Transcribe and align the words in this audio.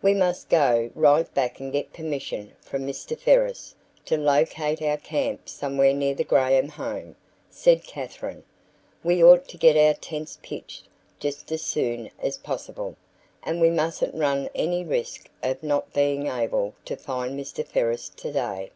"We 0.00 0.14
must 0.14 0.48
go 0.48 0.90
right 0.94 1.34
back 1.34 1.60
and 1.60 1.70
get 1.70 1.92
permission 1.92 2.54
from 2.62 2.86
Mr. 2.86 3.14
Ferris 3.14 3.74
to 4.06 4.16
locate 4.16 4.80
our 4.80 4.96
camp 4.96 5.50
somewhere 5.50 5.92
near 5.92 6.14
the 6.14 6.24
Graham 6.24 6.70
home," 6.70 7.14
said 7.50 7.84
Katherine. 7.84 8.42
"We 9.04 9.22
ought 9.22 9.46
to 9.48 9.58
get 9.58 9.76
our 9.76 9.92
tents 9.92 10.38
pitched 10.42 10.88
just 11.20 11.52
as 11.52 11.60
soon 11.60 12.10
as 12.22 12.38
possible, 12.38 12.96
and 13.42 13.60
we 13.60 13.68
mustn't 13.68 14.14
run 14.14 14.48
any 14.54 14.82
risk 14.82 15.28
of 15.42 15.62
not 15.62 15.92
being 15.92 16.26
able 16.26 16.72
to 16.86 16.96
find 16.96 17.38
Mr. 17.38 17.62
Ferris 17.62 18.08
today." 18.08 18.70